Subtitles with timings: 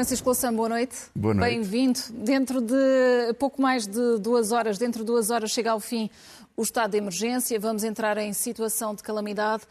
[0.00, 0.96] Francisco Louçã, boa noite.
[1.14, 1.50] Boa noite.
[1.50, 2.00] Bem-vindo.
[2.24, 6.08] Dentro de pouco mais de duas horas, dentro de duas horas chega ao fim
[6.56, 9.64] o estado de emergência, vamos entrar em situação de calamidade.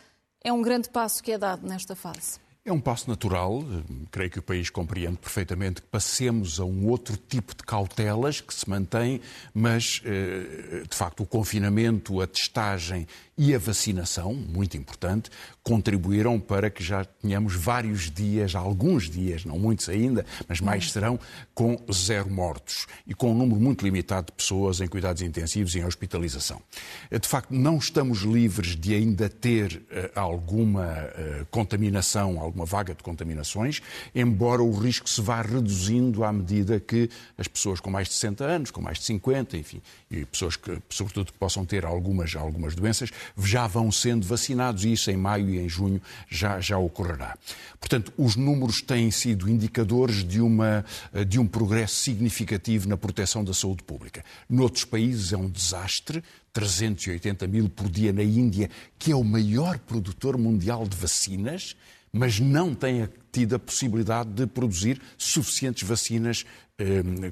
[0.43, 2.37] É um grande passo que é dado nesta fase.
[2.63, 3.63] É um passo natural,
[4.11, 8.53] creio que o país compreende perfeitamente que passemos a um outro tipo de cautelas que
[8.53, 9.21] se mantém,
[9.51, 13.07] mas eh, de facto o confinamento, a testagem
[13.41, 15.29] e a vacinação, muito importante,
[15.63, 21.17] contribuíram para que já tenhamos vários dias, alguns dias, não muitos ainda, mas mais serão,
[21.53, 25.79] com zero mortos e com um número muito limitado de pessoas em cuidados intensivos e
[25.79, 26.61] em hospitalização.
[27.09, 33.01] De facto, não estamos livres de ainda ter uh, alguma uh, contaminação, alguma vaga de
[33.01, 33.81] contaminações,
[34.13, 38.43] embora o risco se vá reduzindo à medida que as pessoas com mais de 60
[38.43, 42.75] anos, com mais de 50, enfim, e pessoas que, sobretudo, que possam ter algumas, algumas
[42.75, 47.37] doenças, já vão sendo vacinados e isso em maio e em junho já, já ocorrerá.
[47.79, 50.85] Portanto, os números têm sido indicadores de, uma,
[51.27, 54.23] de um progresso significativo na proteção da saúde pública.
[54.49, 59.77] Noutros países é um desastre, 380 mil por dia na Índia, que é o maior
[59.79, 61.75] produtor mundial de vacinas,
[62.11, 66.68] mas não tem tido a possibilidade de produzir suficientes vacinas eh,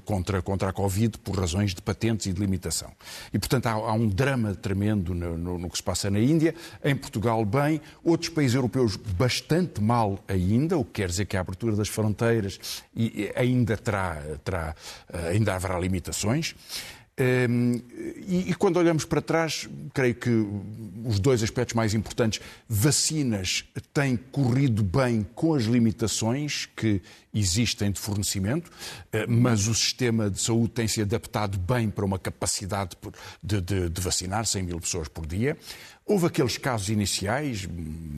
[0.06, 2.92] contra, contra a Covid por razões de patentes e de limitação.
[3.34, 6.54] E, portanto, há, há um drama tremendo no, no, no, que se passa na Índia.
[6.84, 7.82] Em Portugal, bem.
[8.04, 12.84] Outros países europeus, bastante mal ainda, o que quer dizer que a abertura das fronteiras
[13.36, 14.76] ainda, terá, terá,
[15.12, 16.56] eh, ainda haverá limitações.
[17.20, 17.82] Ehm,
[18.28, 20.30] e, quando olhamos para trás, creio que
[21.06, 27.02] os dois aspectos mais importantes, vacinas têm corrido bem com as limitações que
[27.34, 28.72] existem de fornecimento,
[29.12, 32.92] eh, mas o sistema de saúde tem se adaptado bem para uma capacidade
[33.44, 35.58] de, de, de vacinar 100 mil pessoas por dia.
[36.10, 37.68] Houve aqueles casos iniciais,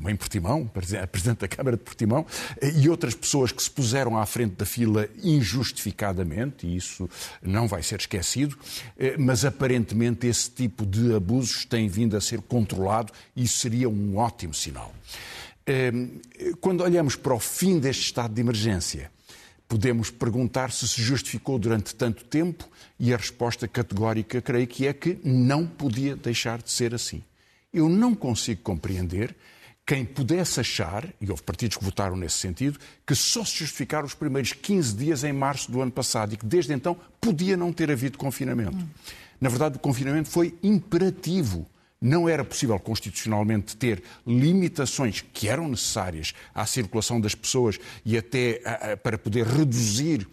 [0.08, 0.70] em Portimão,
[1.02, 2.24] a Presidente da Câmara de Portimão,
[2.76, 7.10] e outras pessoas que se puseram à frente da fila injustificadamente, e isso
[7.42, 8.56] não vai ser esquecido,
[8.96, 13.90] eh, mas aparentemente esse tipo de abusos tem vindo a ser controlado e isso seria
[13.90, 14.94] um ótimo sinal.
[15.66, 15.92] Eh,
[16.62, 19.10] quando olhamos para o fim deste estado de emergência,
[19.68, 24.94] podemos perguntar se se justificou durante tanto tempo e a resposta categórica, creio que é
[24.94, 27.24] que não podia deixar de ser assim.
[27.74, 29.36] Eu não consigo compreender
[29.90, 34.14] quem pudesse achar, e houve partidos que votaram nesse sentido, que só se justificaram os
[34.14, 37.90] primeiros 15 dias em março do ano passado e que desde então podia não ter
[37.90, 38.78] havido confinamento.
[38.78, 38.88] Hum.
[39.42, 41.66] Na verdade, o confinamento foi imperativo.
[42.00, 48.62] Não era possível constitucionalmente ter limitações que eram necessárias à circulação das pessoas e até
[48.64, 50.28] a, a, para poder reduzir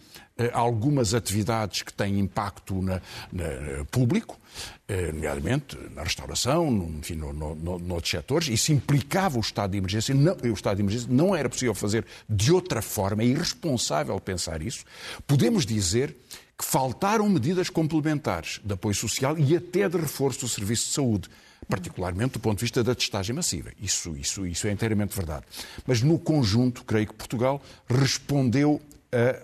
[0.53, 4.39] algumas atividades que têm impacto na, na público,
[4.87, 8.47] eh, nomeadamente na restauração, no, enfim, no, no, noutros setores.
[8.47, 10.13] Isso implicava o estado de emergência.
[10.13, 13.23] Não, o estado de emergência não era possível fazer de outra forma.
[13.23, 14.85] É irresponsável pensar isso.
[15.25, 16.15] Podemos dizer
[16.57, 21.29] que faltaram medidas complementares de apoio social e até de reforço do serviço de saúde
[21.67, 23.71] particularmente do ponto de vista da testagem massiva.
[23.81, 25.45] Isso, isso, isso é inteiramente verdade.
[25.85, 28.81] Mas no conjunto, creio que Portugal respondeu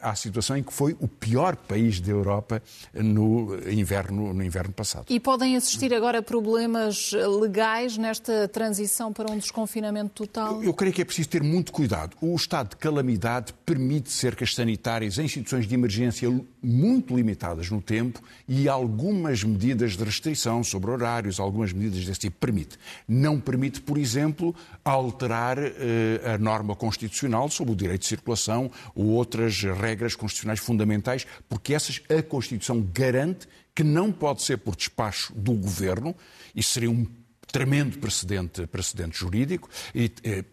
[0.01, 2.61] à situação em que foi o pior país da Europa
[2.93, 5.05] no inverno, no inverno passado.
[5.09, 10.55] E podem assistir agora problemas legais nesta transição para um desconfinamento total?
[10.55, 12.15] Eu, eu creio que é preciso ter muito cuidado.
[12.21, 16.29] O estado de calamidade permite cercas sanitárias em situações de emergência
[16.61, 22.37] muito limitadas no tempo e algumas medidas de restrição sobre horários, algumas medidas desse tipo
[22.39, 22.77] permite.
[23.07, 29.07] Não permite, por exemplo, alterar eh, a norma constitucional sobre o direito de circulação ou
[29.07, 35.33] outras regras constitucionais fundamentais, porque essas a Constituição garante que não pode ser por despacho
[35.33, 36.15] do Governo,
[36.55, 37.05] isso seria um
[37.51, 40.43] tremendo precedente, precedente jurídico, e, eh,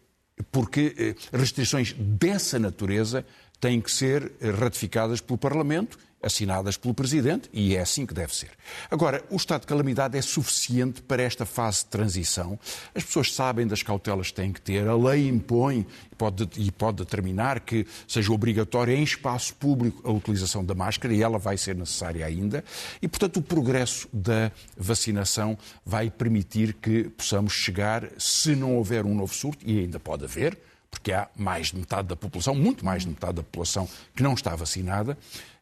[0.51, 3.25] porque eh, restrições dessa natureza
[3.59, 8.51] têm que ser ratificadas pelo Parlamento assinadas pelo Presidente, e é assim que deve ser.
[8.91, 12.59] Agora, o estado de calamidade é suficiente para esta fase de transição.
[12.95, 16.71] As pessoas sabem das cautelas que têm que ter, a lei impõe e pode, e
[16.71, 21.57] pode determinar que seja obrigatória em espaço público a utilização da máscara, e ela vai
[21.57, 22.65] ser necessária ainda,
[23.01, 29.15] e, portanto, o progresso da vacinação vai permitir que possamos chegar, se não houver um
[29.15, 30.59] novo surto, e ainda pode haver,
[30.91, 34.35] porque há mais de metade da população, muito mais de metade da população que não
[34.35, 35.17] está vacinada,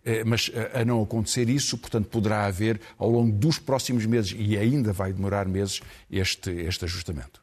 [0.04, 4.34] eh, mas eh, a não acontecer isso, portanto, poderá haver ao longo dos próximos meses,
[4.36, 5.80] e ainda vai demorar meses,
[6.10, 7.42] este, este ajustamento.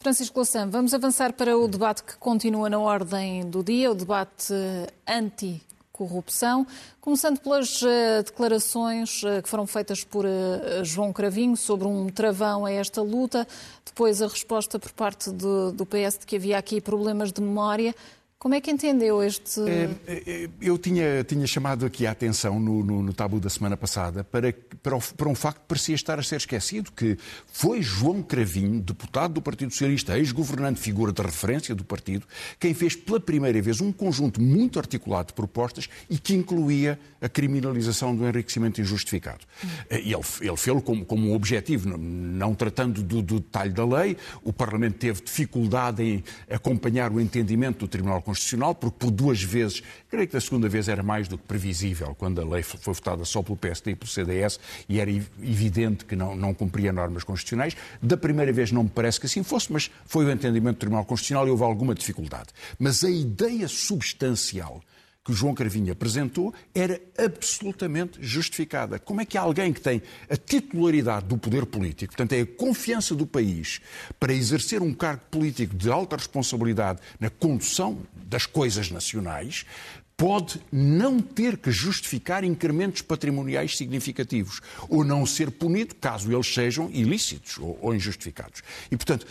[0.00, 4.52] Francisco Louçã, vamos avançar para o debate que continua na ordem do dia, o debate
[5.06, 5.62] anti
[6.08, 6.66] corrupção,
[7.00, 7.80] começando pelas
[8.24, 10.24] declarações que foram feitas por
[10.82, 13.46] João Cravinho sobre um travão a esta luta,
[13.84, 17.94] depois a resposta por parte do, do PS de que havia aqui problemas de memória.
[18.42, 19.60] Como é que entendeu este.
[19.68, 24.24] É, eu tinha, tinha chamado aqui a atenção no, no, no tabu da semana passada
[24.24, 24.52] para,
[24.82, 27.16] para, para, um facto que parecia estar a ser esquecido, que
[27.52, 32.26] foi João Cravinho, deputado do Partido Socialista, ex-governante, figura de referência do partido,
[32.58, 37.28] quem fez pela primeira vez um conjunto muito articulado de propostas e que incluía a
[37.28, 39.46] criminalização do enriquecimento injustificado.
[39.88, 44.16] Ele, ele fez-lo como, como um objetivo, não, não tratando do, do detalhe da lei.
[44.42, 49.42] O Parlamento teve dificuldade em acompanhar o entendimento do Tribunal Constitucional Constitucional, porque por duas
[49.42, 52.80] vezes, creio que da segunda vez era mais do que previsível, quando a lei foi
[52.94, 54.58] votada só pelo PSD e pelo CDS,
[54.88, 57.76] e era evidente que não, não cumpria normas constitucionais.
[58.00, 61.04] Da primeira vez não me parece que assim fosse, mas foi o entendimento do Tribunal
[61.04, 62.48] Constitucional e houve alguma dificuldade.
[62.78, 64.82] Mas a ideia substancial
[65.24, 68.98] que o João Carvinho apresentou era absolutamente justificada.
[68.98, 73.14] Como é que alguém que tem a titularidade do poder político, portanto, é a confiança
[73.14, 73.80] do país
[74.18, 79.64] para exercer um cargo político de alta responsabilidade na condução das coisas nacionais,
[80.22, 86.88] pode não ter que justificar incrementos patrimoniais significativos ou não ser punido caso eles sejam
[86.92, 88.62] ilícitos ou, ou injustificados.
[88.88, 89.26] E, portanto,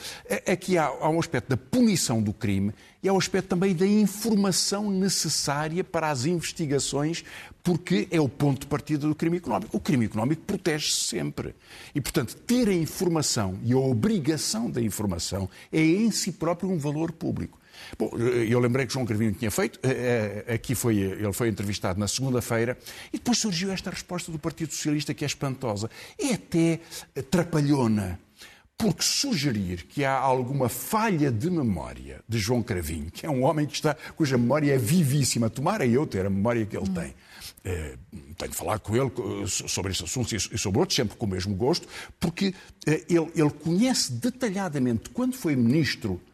[0.45, 3.88] aqui há, há um aspecto da punição do crime e há um aspecto também da
[3.88, 7.23] informação necessária para as investigações,
[7.63, 9.77] porque é o ponto de partida do crime económico.
[9.77, 11.55] O crime económico protege-se sempre.
[11.95, 16.77] E, portanto, ter a informação e a obrigação da informação é em si próprio um
[16.77, 17.61] valor público.
[17.98, 22.00] Bom, eu lembrei que João Carvinho tinha feito, eh, eh, aqui foi, ele foi entrevistado
[22.00, 22.78] na segunda-feira,
[23.12, 25.89] e depois surgiu esta resposta do Partido Socialista que é espantosa.
[26.18, 26.80] É até
[27.30, 28.19] trapalhona
[28.81, 33.68] porque sugerir que há alguma falha de memória de João Cravinho, que é um homem
[33.68, 36.94] que está, cuja memória é vivíssima, tomara eu ter a memória que ele hum.
[36.94, 37.13] tem.
[37.63, 37.95] É,
[38.38, 39.12] tenho de falar com ele
[39.48, 41.88] sobre estes assuntos e sobre outros, sempre com o mesmo gosto,
[42.19, 42.56] porque
[42.88, 46.31] ele, ele conhece detalhadamente, quando foi ministro eh,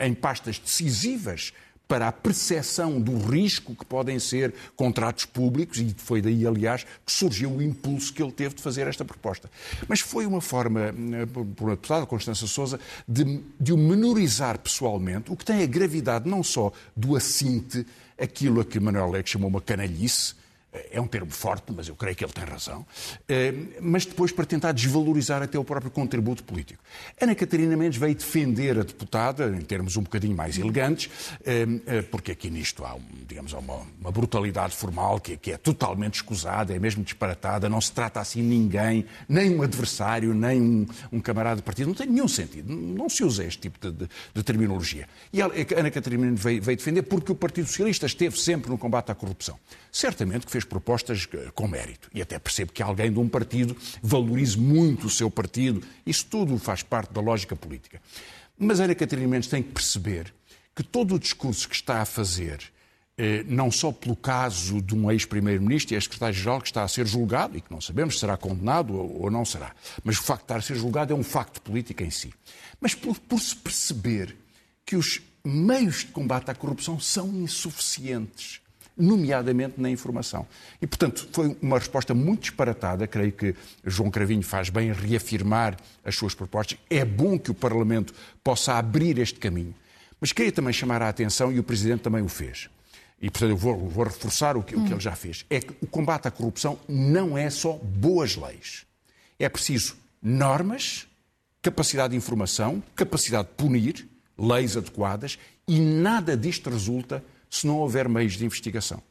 [0.00, 1.52] em pastas decisivas
[1.86, 7.12] para a percepção do risco que podem ser contratos públicos, e foi daí, aliás, que
[7.12, 9.50] surgiu o impulso que ele teve de fazer esta proposta.
[9.86, 15.30] Mas foi uma forma, eh, por uma deputada, Constança Souza, de, de o menorizar pessoalmente,
[15.30, 17.86] o que tem a gravidade não só do assinte,
[18.18, 20.34] aquilo a que Manuel Leque chamou uma canalhice,
[20.90, 22.84] é um termo forte, mas eu creio que ele tem razão,
[23.28, 26.82] eh, mas depois para tentar desvalorizar até o próprio contributo político.
[27.20, 31.10] Ana Catarina Mendes veio defender a deputada, em termos um bocadinho mais elegantes,
[31.44, 36.74] eh, eh, porque aqui nisto há, digamos, uma, brutalidade formal que, que, é totalmente escusada,
[36.74, 41.56] é mesmo disparatada, não se trata assim ninguém, nem um adversário, nem um, um camarada
[41.56, 45.08] de partido, não tem nenhum sentido, não se usa este tipo de, de, de terminologia.
[45.32, 48.78] E a Ana Catarina Mendes veio, veio defender porque o Partido Socialista esteve sempre no
[48.78, 49.58] combate à corrupção.
[49.90, 52.10] Certamente que fez propostas eh, com mérito.
[52.14, 55.82] E até percebo que alguém de um partido valorize muito o seu partido.
[56.06, 58.00] Isso tudo faz parte da lógica política.
[58.58, 60.32] Mas Ana Catarina Mendes tem que perceber
[60.74, 62.60] que todo o discurso que está a fazer,
[63.16, 67.56] eh, não só pelo caso de um ex-primeiro-ministro e ex-secretário-geral que está a ser julgado
[67.56, 70.56] e que não sabemos se será condenado ou não será, mas o facto de estar
[70.56, 72.32] a ser julgado é um facto político em si.
[72.80, 74.36] Mas por, por se perceber
[74.84, 78.60] que os meios de combate à corrupção são insuficientes
[78.96, 80.46] nomeadamente na informação.
[80.80, 83.06] E, portanto, foi uma resposta muito disparatada.
[83.06, 83.54] Creio que
[83.84, 86.78] João Cravinho faz bem reafirmar as suas propostas.
[86.88, 89.74] É bom que o Parlamento possa abrir este caminho.
[90.20, 92.70] Mas queria também chamar a atenção, e o Presidente também o fez.
[93.20, 94.82] E, portanto, eu vou, vou reforçar o que, hum.
[94.82, 95.44] o que ele já fez.
[95.50, 98.86] É que o combate à corrupção não é só boas leis.
[99.38, 101.06] É preciso normas,
[101.60, 104.08] capacidade de informação, capacidade de punir,
[104.38, 107.24] leis adequadas, e nada disto resulta
[107.54, 109.02] se não houver meios de investigação.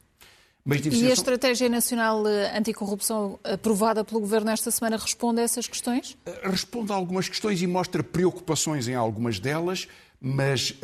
[0.66, 1.06] Investigação...
[1.06, 6.16] E a Estratégia Nacional eh, Anticorrupção aprovada pelo Governo esta semana responde a essas questões?
[6.24, 9.88] Eh, responde a algumas questões e mostra preocupações em algumas delas,
[10.20, 10.74] mas uh,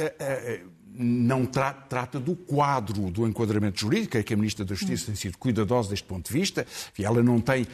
[0.64, 5.06] uh, não tra trata do quadro do enquadramento jurídico, é que a Ministra da Justiça
[5.06, 6.66] tem sido cuidadosa deste ponto de vista,
[6.98, 7.68] ela não tem uh,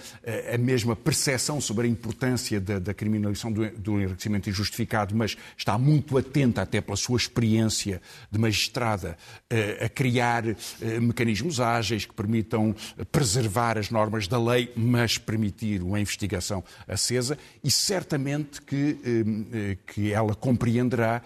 [0.54, 5.78] a mesma percepção sobre a importância da, da criminalização do, do, enriquecimento injustificado, mas está
[5.78, 9.16] muito atenta, até pela sua experiência de magistrada,
[9.52, 10.56] uh, a criar uh,
[11.00, 12.75] mecanismos ágeis que permitam
[13.11, 20.35] preservar as normas da lei, mas permitir uma investigação acesa, e certamente que, que ela
[20.35, 21.23] compreenderá.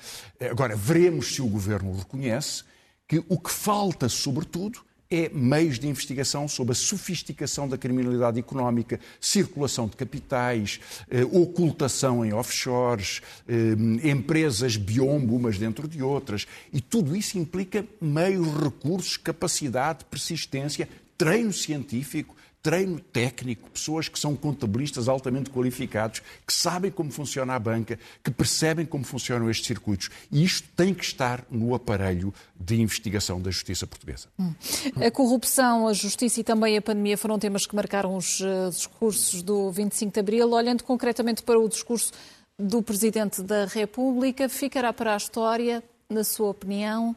[0.51, 2.65] Agora, veremos se o Governo Governo reconhece
[3.07, 9.01] que o que falta, sobretudo, é meios de investigação sobre a sofisticação da criminalidade económica,
[9.21, 10.79] circulação de capitais,
[11.11, 16.47] eh, ocultação em offshores, eh, empresas biombo umas dentro de outras.
[16.73, 24.37] E tudo isso implica meios, recursos, capacidade, persistência, treino científico, treino técnico, pessoas que são
[24.37, 30.11] contabilistas altamente qualificados, que sabem como funciona a banca, que percebem como funcionam estes circuitos.
[30.31, 34.29] E isto tem que estar no aparelho de investigação da justiça portuguesa.
[34.39, 34.55] Hum.
[34.97, 39.43] A corrupção, a justiça e também a pandemia foram temas que marcaram os uh, discursos
[39.43, 40.51] do 25 de Abril.
[40.51, 42.13] Olhando concretamente para o discurso
[42.59, 47.17] do Presidente da República, ficará para a história, na sua opinião,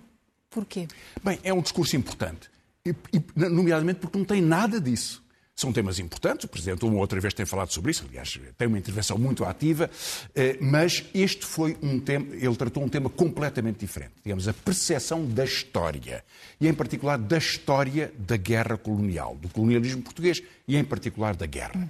[0.50, 0.88] porquê?
[1.22, 2.50] Bem, é um discurso importante,
[2.86, 2.96] e,
[3.36, 5.23] nomeadamente porque não tem nada disso.
[5.56, 8.80] São temas importantes, o Presidente uma outra vez tem falado sobre isso, aliás, tem uma
[8.80, 9.90] intervenção muito ativa,
[10.34, 15.24] eh, mas este foi um tema, ele tratou um tema completamente diferente, digamos, a percepção
[15.24, 16.24] da história,
[16.60, 21.46] e em particular da história da guerra colonial, do colonialismo português e em particular da
[21.46, 21.88] guerra.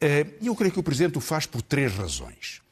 [0.00, 2.62] Eh, e eu creio que o Presidente o faz por três razões.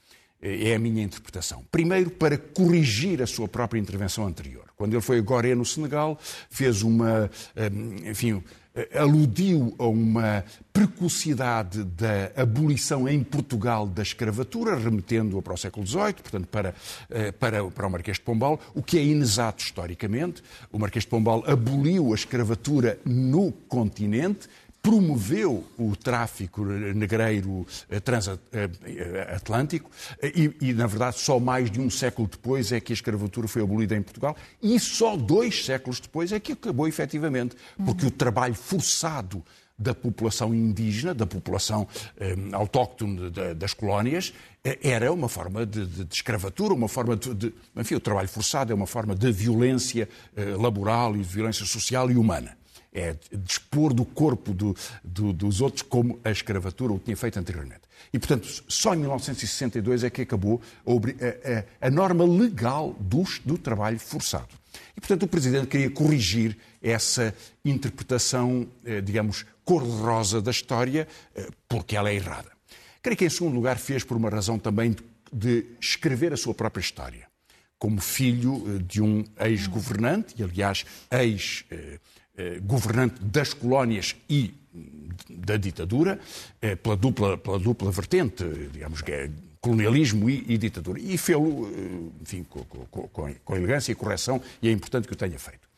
[0.43, 1.65] Eh, é a minha interpretação.
[1.71, 4.65] Primeiro, para corrigir a sua própria intervenção anterior.
[4.77, 6.19] Quando ele foi a Goré, no Senegal,
[6.51, 7.31] fez uma,
[8.05, 8.43] enfim,
[8.95, 16.15] aludiu a uma precocidade da abolição em Portugal da escravatura, remetendo-a para o século XVIII,
[16.15, 16.75] portanto, para,
[17.11, 20.43] eh, para, para o Marquês de Pombal, o que é inexato historicamente.
[20.73, 24.49] O Marquês de Pombal aboliu a escravatura no continente,
[24.83, 29.89] promoveu o tráfico negreiro eh, transatlântico
[30.21, 33.47] eh, e, e, na verdade, só mais de um século depois é que a escravatura
[33.47, 38.11] foi abolida em Portugal e só dois séculos depois é que acabou efetivamente, porque o
[38.11, 39.45] trabalho forçado
[39.79, 41.87] da população indígena, da população
[42.19, 44.33] eh, autóctone de, das colónias,
[44.65, 48.73] eh, era uma forma de, de, de escravatura, uma forma de, Enfim, o trabalho forçado
[48.73, 52.57] é uma forma de violência eh, laboral e de violência social e humana
[52.93, 57.81] é dispor do corpo do, do, dos outros como a escravatura o tinha feito anteriormente.
[58.13, 63.57] E, portanto, só em 1962 é que acabou a, a, a norma legal do, do
[63.57, 64.49] trabalho forçado.
[64.97, 67.35] E, portanto, o Presidente queria corrigir essa
[67.65, 72.51] interpretação, eh, digamos, cor-de-rosa da história, eh, porque ela é errada.
[73.03, 74.95] Creio que, em segundo lugar, fez por uma razão também
[75.33, 77.27] de escrever a sua própria história.
[77.79, 81.99] Como filho eh, de um ex-governante, e aliás, ex- eh,
[82.65, 84.55] governante das colónias e
[85.29, 86.19] da ditadura,
[86.61, 90.99] eh, pela dupla, pela dupla vertente, digamos que é colonialismo e, e ditadura.
[90.99, 95.17] E fê-lo, eh, enfim, com, com, com, elegância e correção, e é importante que o
[95.17, 95.69] tenha feito.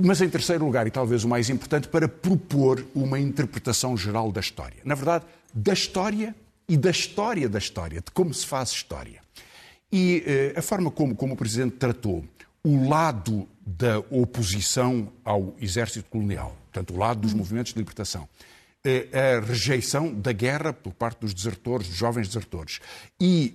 [0.00, 4.40] mas em terceiro lugar, e talvez o mais importante, para propor uma interpretação geral da
[4.40, 4.78] história.
[4.84, 6.34] Na verdade, da história
[6.68, 9.22] e da história da história, de como se faz história.
[9.92, 10.24] E
[10.56, 12.24] a forma como, como o Presidente tratou
[12.64, 18.26] o lado da oposição ao exército colonial, portanto, o lado dos movimentos de libertação,
[19.12, 22.80] a rejeição da guerra por parte dos desertores, dos jovens desertores,
[23.18, 23.54] e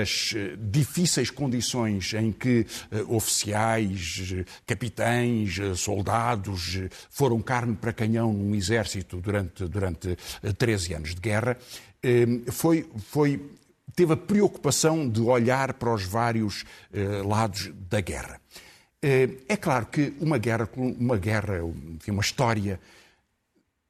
[0.00, 0.32] as
[0.70, 2.64] difíceis condições em que
[3.08, 4.32] oficiais,
[4.64, 6.78] capitães, soldados
[7.10, 10.16] foram carne para canhão num exército durante, durante
[10.56, 11.56] 13 anos de guerra,
[12.52, 13.40] foi, foi
[13.94, 18.40] teve a preocupação de olhar para os vários eh, lados da guerra.
[19.02, 21.58] Eh, é claro que uma guerra, uma guerra,
[21.94, 22.80] enfim, uma história,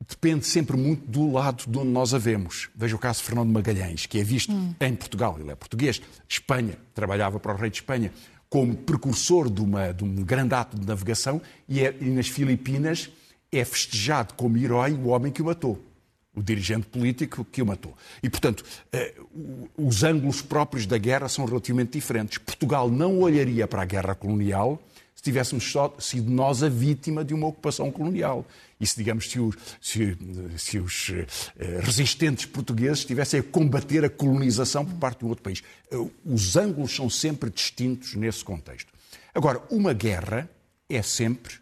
[0.09, 2.71] depende sempre muito do lado de onde nós a vemos.
[2.75, 4.75] Veja o caso de Fernando Magalhães, que é visto hum.
[4.81, 8.13] em Portugal, ele é português, Espanha, trabalhava para o rei de Espanha,
[8.49, 13.11] como precursor de, uma, de um grande ato de navegação, e, é, e nas Filipinas
[13.53, 15.90] é festejado como herói o homem que o matou
[16.41, 17.95] o dirigente político que o matou.
[18.23, 19.15] E, portanto, eh,
[19.77, 22.39] os ângulos próprios da guerra são relativamente diferentes.
[22.39, 24.83] Portugal não olharia para a guerra colonial
[25.15, 28.47] se tivéssemos só sido nós a vítima de uma ocupação colonial.
[28.81, 30.17] E se, digamos, se os, se,
[30.57, 31.13] se os
[31.59, 35.63] eh, resistentes portugueses estivessem a combater a colonização por parte de um outro país.
[35.93, 38.91] Eh, os ângulos são sempre distintos nesse contexto.
[39.35, 40.49] Agora, uma guerra
[40.89, 41.53] é sempre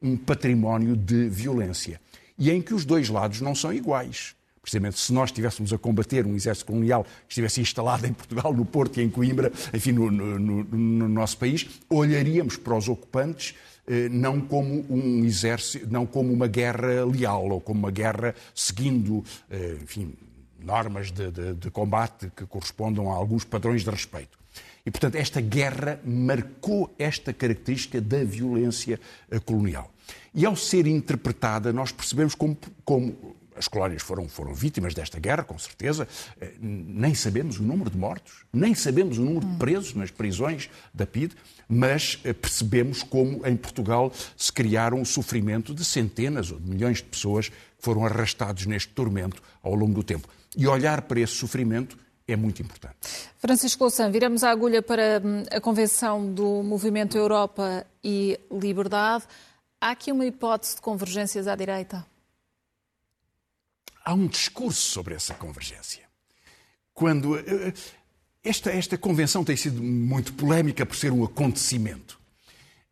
[0.00, 2.00] um património de violência
[2.38, 4.34] e em que os dois lados não são iguais.
[4.62, 8.64] Precisamente se nós estivéssemos a combater um exército colonial que estivesse instalado em Portugal, no
[8.64, 13.54] Porto e em Coimbra, enfim, no, no, no nosso país, olharíamos para os ocupantes
[13.86, 19.24] eh, não como um exército, não como uma guerra leal ou como uma guerra seguindo,
[19.50, 20.12] eh, enfim,
[20.60, 24.38] normas de, de, de combate que correspondam a alguns padrões de respeito.
[24.84, 29.90] E, portanto, esta guerra marcou esta característica da violência eh, colonial.
[30.38, 35.42] E ao ser interpretada, nós percebemos como, como as colónias foram, foram vítimas desta guerra,
[35.42, 36.06] com certeza.
[36.40, 40.70] Eh, nem sabemos o número de mortos, nem sabemos o número de presos nas prisões
[40.94, 41.34] da PIDE,
[41.68, 46.98] mas eh, percebemos como em Portugal se criaram o sofrimento de centenas ou de milhões
[46.98, 50.28] de pessoas que foram arrastados neste tormento ao longo do tempo.
[50.56, 52.94] E olhar para esse sofrimento é muito importante.
[53.38, 59.24] Francisco Louçã, viramos a agulha para hum, a Convenção do Movimento Europa e Liberdade.
[59.80, 62.04] Há aqui uma hipótese de convergências à direita?
[64.04, 66.02] Há um discurso sobre essa convergência.
[66.92, 67.72] Quando eh, eh,
[68.42, 72.18] esta, esta convenção tem sido muito polémica por ser um acontecimento.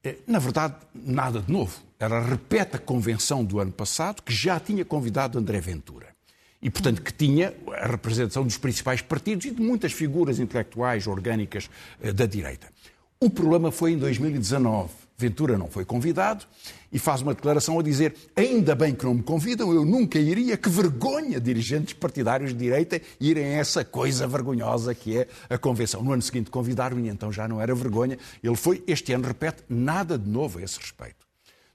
[0.05, 1.77] Eh, na verdade, nada de novo.
[1.99, 6.15] Ela repete a convenção do ano passado, que já tinha convidado André Ventura.
[6.63, 7.53] E, portanto, que tinha
[7.83, 11.69] a representação dos principais partidos e de muitas figuras intelectuais orgânicas
[12.15, 12.73] da direita.
[13.19, 15.06] O problema foi em 2019.
[15.19, 16.45] Ventura não foi convidado
[16.93, 20.57] e faz uma declaração a dizer: ainda bem que não me convidam, eu nunca iria,
[20.59, 26.03] que vergonha dirigentes partidários de direita irem a essa coisa vergonhosa que é a convenção.
[26.03, 28.19] No ano seguinte convidaram e então já não era vergonha.
[28.43, 31.27] Ele foi, este ano repete, nada de novo a esse respeito.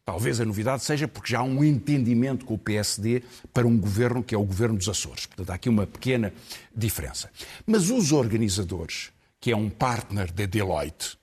[0.05, 4.23] Talvez a novidade seja porque já há um entendimento com o PSD para um governo
[4.23, 5.25] que é o governo dos Açores.
[5.25, 6.33] Portanto, há aqui uma pequena
[6.75, 7.29] diferença.
[7.65, 11.20] Mas os organizadores, que é um partner da de Deloitte,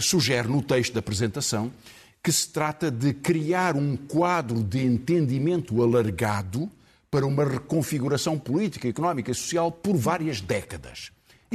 [0.00, 1.72] sugere no texto da apresentação
[2.22, 6.68] que se trata de criar um quadro de entendimento alargado
[7.08, 11.12] para uma reconfiguração política, económica e social por várias décadas.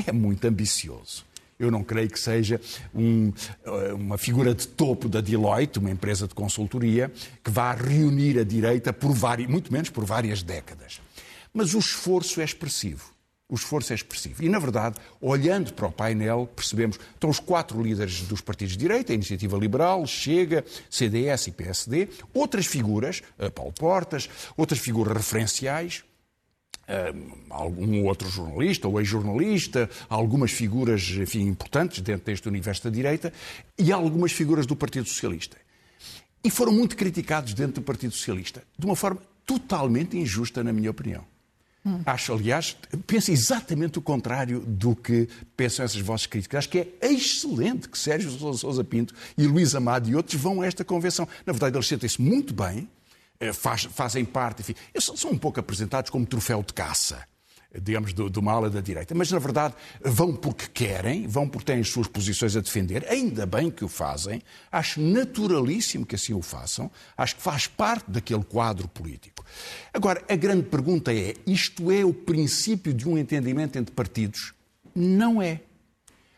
[0.08, 1.26] É muito ambicioso.
[1.60, 2.60] Eu não creio que seja
[2.96, 3.34] um,
[3.66, 7.12] eh, uma figura de topo da Deloitte, uma empresa de consultoria,
[7.44, 11.02] que vá reunir a direita por várias, muito menos por várias décadas.
[11.54, 13.11] Mas o esforço é expressivo
[13.52, 14.42] o esforço é expressivo.
[14.42, 18.78] E, na verdade, olhando para o painel, percebemos que estão os quatro líderes dos partidos
[18.78, 24.80] de direita, a Iniciativa Liberal, Chega, CDS e PSD, outras figuras, eh, Paulo Portas, outras
[24.80, 26.06] figuras referenciais,
[26.88, 27.14] eh,
[27.50, 33.34] algum outro jornalista ou ex-jornalista, algumas figuras enfim, importantes dentro deste universo da direita
[33.78, 35.58] e algumas figuras do Partido Socialista.
[36.42, 40.90] E foram muito criticados dentro do Partido Socialista, de uma forma totalmente injusta, na minha
[40.90, 41.31] opinião.
[41.84, 42.02] Hum.
[42.06, 46.60] Acho, aliás, penso exatamente o contrário do que pensam essas vozes críticas.
[46.60, 50.68] Acho que é excelente que Sérgio Sousa Pinto e Luís Amado e outros vão a
[50.68, 51.28] esta convenção.
[51.46, 52.88] Na verdade, eles sentem-se muito bem,
[53.40, 57.26] eh, faz, fazem parte, enfim, eles são um pouco apresentados como troféu de caça
[57.80, 59.16] digamos, do, do ala da direita.
[59.16, 63.06] Mas, na verdade, vão porque querem, vão porque têm as suas posições a defender.
[63.08, 64.42] Ainda bem que o fazem.
[64.72, 66.92] Acho naturalíssimo que assim o façam.
[67.16, 69.46] Acho que faz parte daquele quadro político.
[69.94, 74.54] Agora, a grande pergunta é: isto é o princípio de um entendimento entre partidos?
[74.94, 75.62] Não é.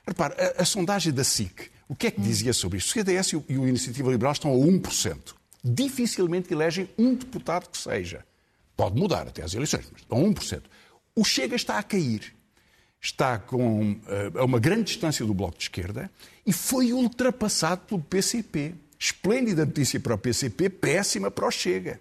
[0.07, 2.89] Repare, a, a sondagem da SIC, o que é que dizia sobre isto?
[2.89, 5.33] O CDS e o, e o Iniciativa Liberal estão a 1%.
[5.63, 8.25] Dificilmente elegem um deputado que seja.
[8.75, 10.61] Pode mudar até às eleições, mas estão a 1%.
[11.15, 12.33] O Chega está a cair.
[13.01, 16.09] Está com, uh, a uma grande distância do Bloco de Esquerda
[16.45, 18.75] e foi ultrapassado pelo PCP.
[18.97, 21.99] Esplêndida notícia para o PCP, péssima para o Chega.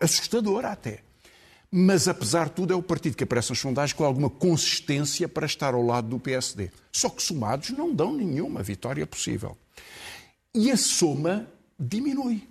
[0.00, 1.02] Assustadora até.
[1.70, 5.46] Mas, apesar de tudo, é o partido que aparece nas sondagens com alguma consistência para
[5.46, 6.70] estar ao lado do PSD.
[6.90, 9.56] Só que somados não dão nenhuma vitória possível.
[10.52, 11.46] E a soma
[11.78, 12.48] diminui.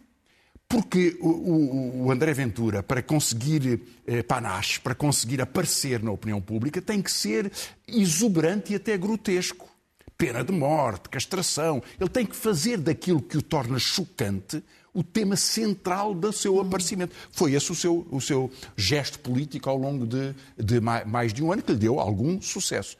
[0.70, 6.80] Porque o, o, André Ventura, para conseguir eh, panache, para conseguir aparecer na opinião pública,
[6.80, 7.52] tem que ser
[7.88, 9.68] exuberante e até grotesco.
[10.16, 11.82] Pena de morte, castração.
[12.00, 17.16] Ele tem que fazer daquilo que o torna chocante o tema central do seu aparecimento.
[17.32, 21.52] Foi esse o seu, o seu gesto político ao longo de, de mais de um
[21.52, 22.96] ano, que lhe deu algum sucesso.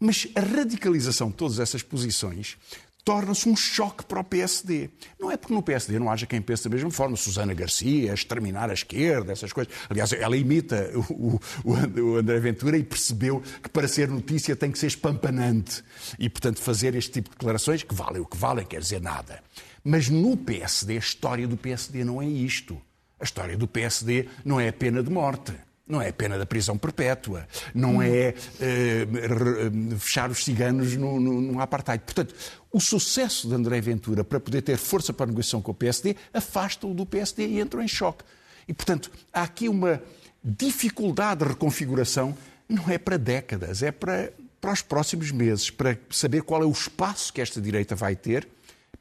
[0.00, 2.56] Mas a radicalização de todas essas posições
[3.04, 4.90] torna-se um choque para o PSD.
[5.18, 7.16] Não é porque no PSD não haja quem pense da mesma forma.
[7.16, 9.72] Susana Garcia, exterminar a esquerda, essas coisas.
[9.88, 14.70] Aliás, ela imita o, o, o André Ventura e percebeu que para ser notícia tem
[14.70, 15.82] que ser espampanante.
[16.18, 19.42] E, portanto, fazer este tipo de declarações, que valem o que valem, quer dizer nada.
[19.84, 22.80] Mas no PSD, a história do PSD não é isto.
[23.18, 25.52] A história do PSD não é a pena de morte.
[25.86, 31.60] Não é pena da prisão perpétua, não é uh, fechar os ciganos no, no, no
[31.60, 32.04] apartheid.
[32.04, 32.34] Portanto,
[32.70, 36.16] o sucesso de André Ventura para poder ter força para a negociação com o PSD
[36.32, 38.24] afasta-o do PSD e entra em choque.
[38.68, 40.00] E, portanto, há aqui uma
[40.42, 42.36] dificuldade de reconfiguração,
[42.68, 46.70] não é para décadas, é para, para os próximos meses, para saber qual é o
[46.70, 48.48] espaço que esta direita vai ter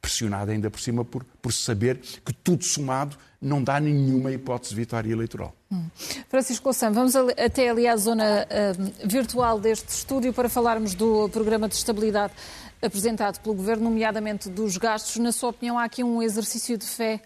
[0.02, 4.82] pressionada ainda por cima por, por saber que tudo somado não dá nenhuma hipótese de
[4.82, 5.56] vitória eleitoral.
[5.72, 5.86] Hum.
[6.30, 11.68] Francisco Louçã, vamos até ali à zona uh, virtual deste estúdio para falarmos do programa
[11.68, 12.34] de estabilidade
[12.82, 15.18] apresentado pelo Governo, nomeadamente dos gastos.
[15.18, 17.22] Na sua opinião, há aqui um exercício de fé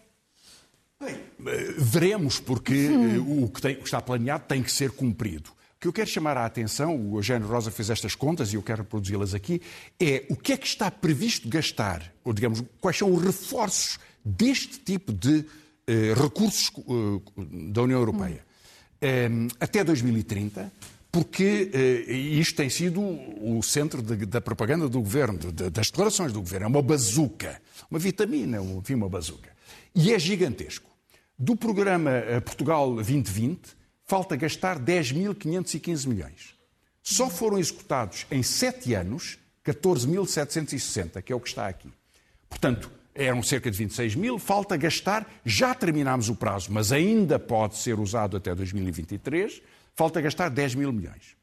[0.97, 1.15] Bem,
[1.47, 3.43] eh, veremos, porque hum.
[3.43, 6.36] o, que tem, o que está planeado tem que ser cumprido que eu quero chamar
[6.36, 9.62] a atenção, o Eugênio Rosa fez estas contas e eu quero reproduzi-las aqui,
[9.99, 14.80] é o que é que está previsto gastar, ou digamos, quais são os reforços deste
[14.80, 15.45] tipo de eh,
[16.15, 18.43] recursos eh, da União Europeia.
[19.02, 19.48] Hum.
[19.60, 20.71] até 2030,
[21.12, 21.71] porque
[22.39, 26.65] isto tem sido o centro de, da propaganda do governo, de, das declarações do governo.
[26.65, 29.52] É uma bazuca, uma vitamina, enfim, uma bazuca.
[29.93, 30.89] E é gigantesco.
[31.38, 36.56] Do programa eh, Portugal 2020, falta gastar 10.515 milhões.
[37.04, 41.89] Só foram executados em sete anos 14.760, que é o que está aqui.
[42.50, 47.78] Portanto, eram cerca de 26 mil, falta gastar, já terminámos o prazo, mas ainda pode
[47.78, 49.62] ser usado até 2023,
[49.95, 51.36] falta gastar 10 mil milhões.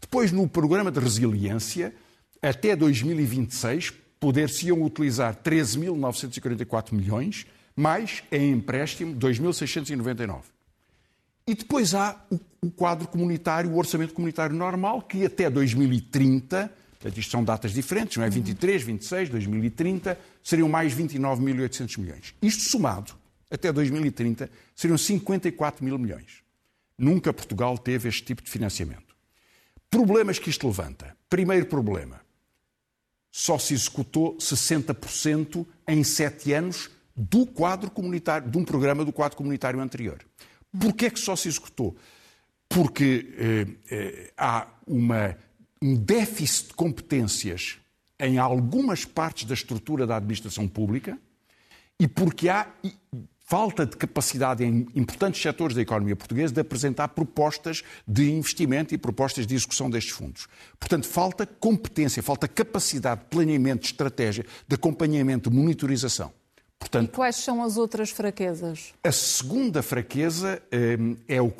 [0.00, 1.92] Depois, no programa de resiliência,
[2.40, 10.42] até 2026, poder-se-iam utilizar 13.944 milhões, mais em empréstimo 2.699.
[11.48, 12.24] E depois há
[12.62, 16.72] o quadro comunitário, o orçamento comunitário normal, que até 2030
[17.04, 18.30] Isto são datas diferentes, não é?
[18.30, 22.34] 23, 26, 2030, seriam mais 29.800 milhões.
[22.42, 23.12] Isto somado,
[23.50, 26.42] até 2030, seriam 54 mil milhões.
[26.98, 29.14] Nunca Portugal teve este tipo de financiamento.
[29.90, 31.16] Problemas que isto levanta.
[31.28, 32.20] Primeiro problema.
[33.30, 39.36] Só se executou 60% em sete anos do quadro comunitário, de um programa do quadro
[39.36, 40.18] comunitário anterior.
[40.78, 41.96] Porquê é que só se executou?
[42.68, 45.36] Porque eh, eh, há uma
[45.82, 47.78] um déficit de competências
[48.18, 51.18] em algumas partes da estrutura da administração pública
[51.98, 52.66] e porque há
[53.46, 58.98] falta de capacidade em importantes setores da economia portuguesa de apresentar propostas de investimento e
[58.98, 60.48] propostas de execução destes fundos.
[60.80, 66.32] Portanto, falta competência, falta capacidade de planeamento, de estratégia, de acompanhamento, de monitorização.
[66.78, 68.92] Portanto, e quais são as outras fraquezas?
[69.02, 70.62] A segunda fraqueza
[71.00, 71.52] hum, é, o,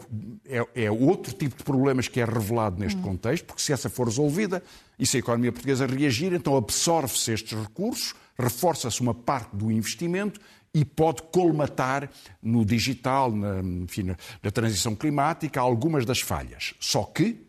[0.44, 3.02] é, é, outro tipo de problemas que é revelado neste hum.
[3.02, 4.62] contexto, porque se essa for resolvida
[4.98, 10.38] e se a economia portuguesa reagir, então absorve-se estes recursos, reforça-se uma parte do investimento
[10.74, 12.10] e pode colmatar
[12.42, 16.74] no digital, na, enfim, na, na transição climática, algumas das falhas.
[16.78, 17.40] Só que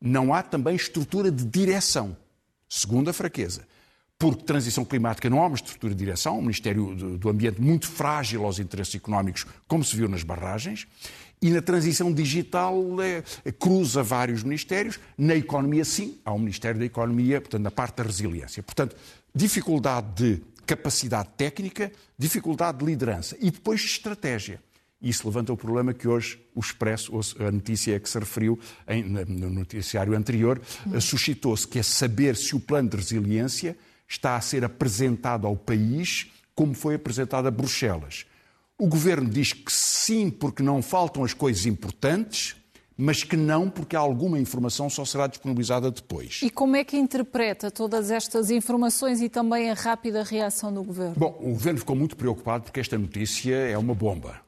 [0.00, 2.16] não há também estrutura de direção.
[2.66, 3.66] Segunda fraqueza
[4.18, 8.44] porque transição climática não há uma estrutura de direção, um Ministério do Ambiente muito frágil
[8.44, 10.86] aos interesses económicos, como se viu nas barragens,
[11.42, 13.22] e na transição digital é,
[13.52, 14.98] cruza vários ministérios.
[15.18, 18.62] Na economia, sim, há um Ministério da Economia, portanto, na parte da resiliência.
[18.62, 18.96] Portanto,
[19.34, 24.58] dificuldade de capacidade técnica, dificuldade de liderança e depois de estratégia.
[25.02, 29.50] Isso levanta o problema que hoje o Expresso, a notícia que se referiu em, no
[29.50, 30.58] noticiário anterior,
[30.98, 33.76] suscitou-se, que é saber se o plano de resiliência
[34.08, 38.26] está a ser apresentado ao país como foi apresentado a Bruxelas.
[38.78, 42.56] O governo diz que sim, porque não faltam as coisas importantes,
[42.96, 46.40] mas que não, porque alguma informação só será disponibilizada depois.
[46.42, 51.14] E como é que interpreta todas estas informações e também a rápida reação do governo?
[51.16, 54.40] Bom, o governo ficou muito preocupado porque esta notícia é uma bomba.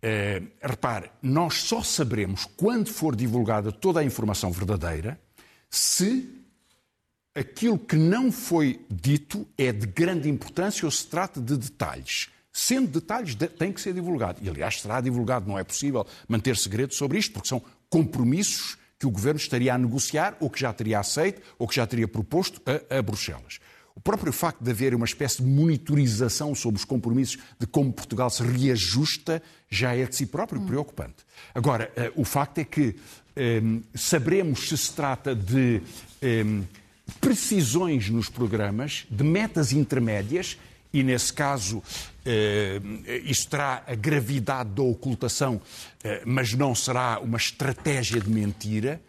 [0.00, 5.18] É, repare, nós só saberemos quando for divulgada toda a informação verdadeira
[5.70, 6.43] se
[7.34, 12.28] aquilo que não foi dito é de grande importância ou se trata de detalhes.
[12.52, 14.38] Sendo detalhes, tem que ser divulgado.
[14.40, 15.48] E, aliás, será divulgado.
[15.48, 19.78] Não é possível manter segredo sobre isto, porque são compromissos que o Governo estaria a
[19.78, 23.58] negociar, ou que já teria aceito, ou que já teria proposto a, a Bruxelas.
[23.96, 28.30] O próprio facto de haver uma espécie de monitorização sobre os compromissos de como Portugal
[28.30, 31.24] se reajusta já é de si próprio preocupante.
[31.52, 32.96] Agora, uh, o facto é que
[33.36, 35.80] um, ehm, saberemos se se trata de.
[36.22, 36.62] Um, ehm,
[37.20, 40.58] precisões nos programas, de metas intermédias,
[40.92, 41.82] e nesse caso
[42.24, 42.80] eh,
[43.24, 45.60] isso terá a gravidade da ocultação,
[46.02, 49.02] eh, mas não será uma estratégia de mentira,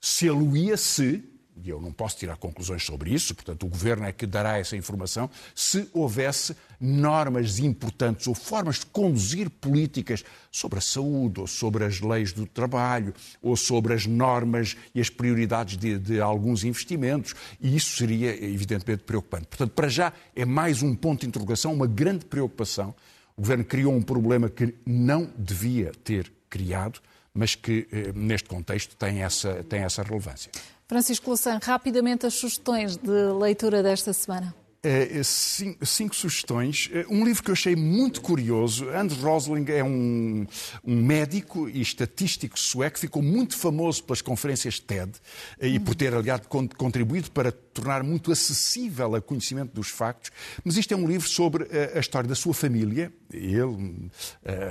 [0.00, 1.22] se aluia se
[1.62, 4.76] e eu não posso tirar conclusões sobre isso, portanto, o Governo é que dará essa
[4.76, 11.84] informação, se houvesse normas importantes ou formas de conduzir políticas sobre a saúde, ou sobre
[11.84, 17.34] as leis do trabalho, ou sobre as normas e as prioridades de, de alguns investimentos,
[17.60, 19.46] e isso seria, evidentemente, preocupante.
[19.46, 22.94] Portanto, para já é mais um ponto de interrogação, uma grande preocupação.
[23.36, 27.00] O Governo criou um problema que não devia ter criado,
[27.32, 30.50] mas que, eh, neste contexto, tem essa, tem essa relevância.
[30.88, 34.54] Francisco Louçã, rapidamente as sugestões de leitura desta semana.
[34.82, 36.88] É, é cinco, cinco, sugestões.
[36.92, 38.88] É, um livro que eu achei muito curioso.
[38.90, 40.46] Anders Rosling é um,
[40.84, 45.12] um, médico e estatístico sueco, ficou muito famoso pelas conferências TED
[45.60, 46.40] eh, e por ter, aliás,
[46.76, 50.30] contribuído para tornar muito acessível o conhecimento dos factos.
[50.64, 54.10] Mas isto é um livro sobre a, a história da sua família, ele,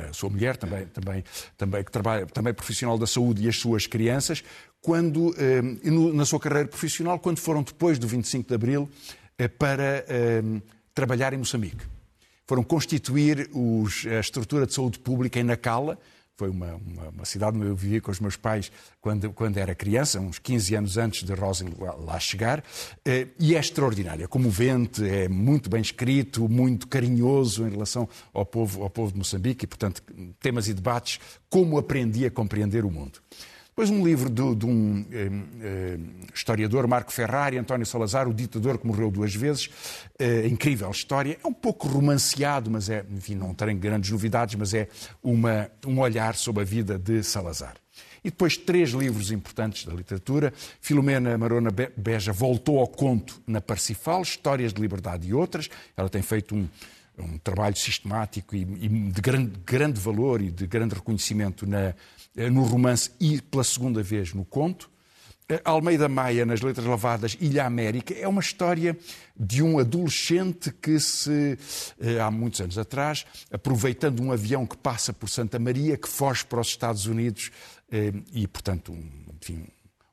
[0.10, 1.24] a sua mulher, também, também,
[1.58, 4.44] também, que trabalha, também profissional da saúde e as suas crianças,
[4.82, 5.62] quando, eh,
[6.14, 8.90] na sua carreira profissional, quando foram depois do 25 de Abril
[9.38, 10.42] eh, para eh,
[10.94, 11.86] trabalhar em Moçambique.
[12.46, 16.00] Foram constituir os, a estrutura de saúde pública em Nacala,
[16.38, 19.74] foi uma, uma, uma, cidade onde eu vivia com os meus pais quando, quando era
[19.74, 21.70] criança, uns 15 anos antes de Rosen
[22.06, 22.64] lá chegar,
[23.40, 28.90] e é extraordinária, comovente, é muito bem escrito, muito carinhoso em relação ao povo, ao
[28.90, 30.04] povo de Moçambique e, portanto,
[30.40, 33.20] temas e debates, como aprendi a compreender o mundo.
[33.78, 35.30] Depois um livro de, de um eh,
[35.62, 36.00] eh,
[36.34, 39.70] historiador, Marco Ferrari, António Salazar, o ditador que morreu duas vezes.
[40.18, 41.38] Eh, incrível história.
[41.44, 44.88] É um pouco romanceado, mas é, enfim, não tem grandes novidades, mas é
[45.22, 47.76] uma, um olhar sobre a vida de Salazar.
[48.24, 50.52] E depois três livros importantes da literatura.
[50.82, 55.70] Filomena Marona Beja voltou ao conto na Parsifal, Histórias de Liberdade e outras.
[55.96, 56.68] Ela tem feito um,
[57.18, 61.94] um trabalho sistemático e, e de grande, grande, valor e de grande reconhecimento na,
[62.36, 64.90] eh, no romance e pela segunda vez no conto.
[65.50, 68.98] Eh, Almeida Maia, nas Letras Lavadas, Ilha América, é uma história
[69.36, 71.58] de um adolescente que se,
[72.00, 76.46] eh, há muitos anos atrás, aproveitando um avião que passa por Santa Maria, que foge
[76.46, 77.52] para os Estados Unidos
[78.34, 79.02] e, portanto, um,
[79.42, 79.66] enfim,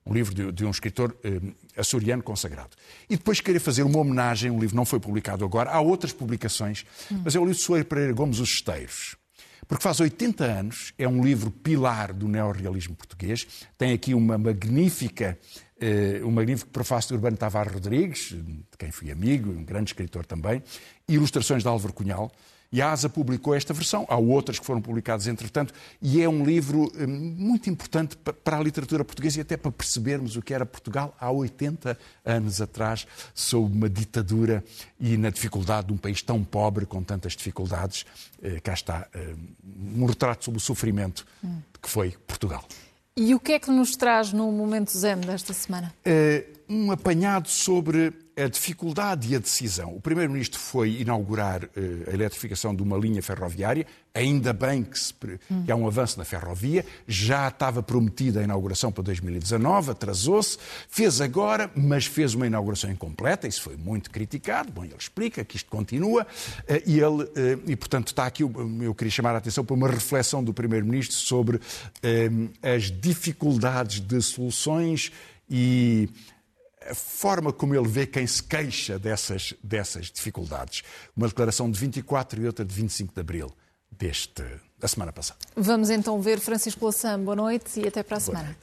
[0.07, 1.17] um livro de, de um escritor
[1.77, 2.77] açoriano consagrado.
[3.09, 6.85] E depois queria fazer uma homenagem, o livro não foi publicado agora, há outras publicações,
[7.11, 7.23] hum.
[7.25, 9.17] mas é o livro de Soeiro Pereira Gomes, Os Esteiros
[9.67, 13.47] porque faz 80 anos, é um livro pilar do neorrealismo português,
[13.79, 15.39] tem aqui uma magnífica,
[15.81, 20.27] uh, um magnífico prefácio de Urbano Tavares Rodrigues, de quem fui amigo, um grande escritor
[20.27, 20.63] também,
[21.09, 22.31] ilustrações de Álvaro Cunhal,
[22.75, 26.45] e a ASA publicou esta versão, há outras que foram publicadas entretanto, e é um
[26.45, 30.67] livro hum, muito importante para a literatura portuguesa e até para percebermos o que era
[30.67, 34.65] Portugal há 80 anos atrás, sob uma ditadura
[34.99, 38.05] e na dificuldade de um país tão pobre, com tantas dificuldades.
[38.43, 39.37] Eh, cá está eh,
[39.97, 41.25] um retrato sobre o sofrimento
[41.81, 42.65] que foi Portugal.
[43.17, 45.95] E o que é que nos traz no Momento Zen desta semana?
[46.69, 49.95] Um apanhado sobre a dificuldade e a decisão.
[49.95, 51.69] O Primeiro-Ministro foi inaugurar uh,
[52.11, 55.15] a eletrificação de uma linha ferroviária, ainda bem que, se,
[55.65, 61.21] que, há um avanço na ferrovia, já estava prometida a inauguração para 2019, atrasou-se, fez
[61.21, 64.73] agora, mas fez uma inauguração incompleta, isso foi muito criticado.
[64.73, 68.95] Bom, ele explica que isto continua uh, e ele, uh, e portanto está aqui, eu
[68.95, 71.61] queria chamar a atenção para uma reflexão do Primeiro-Ministro sobre
[72.63, 75.13] as dificuldades de soluções
[75.49, 76.09] e
[76.89, 80.83] a forma como ele vê quem se queixa dessas, dessas dificuldades.
[81.17, 83.51] Uma declaração de 24 e outra de 25 de abril
[83.91, 84.45] deste,
[84.79, 85.41] da semana passada.
[85.57, 87.25] Vamos então ver Francisco Lassam.
[87.25, 88.57] Boa noite e até para a semana.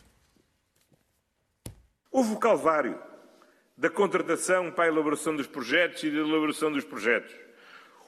[2.12, 3.00] Houve o calvário
[3.78, 7.34] da contratação para a elaboração dos projetos e da elaboração dos projetos.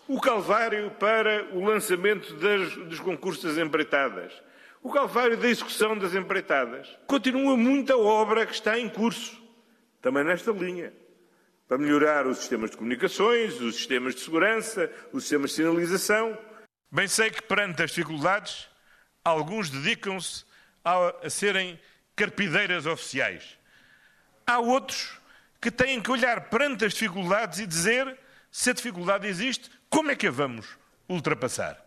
[0.07, 4.33] O calvário para o lançamento das, dos concursos das empreitadas.
[4.81, 6.89] O calvário da execução das empreitadas.
[7.07, 9.42] Continua muita obra que está em curso
[10.03, 10.93] também nesta linha,
[11.65, 16.37] para melhorar os sistemas de comunicações, os sistemas de segurança, os sistemas de sinalização.
[16.91, 18.67] Bem sei que perante as dificuldades,
[19.23, 20.43] alguns dedicam-se
[20.83, 21.79] a, serem
[22.17, 23.57] carpideiras oficiais.
[24.45, 25.17] Há outros
[25.61, 28.19] que têm que olhar perante as dificuldades e dizer
[28.51, 31.82] se a dificuldade existe, como é que a vamos ultrapassar?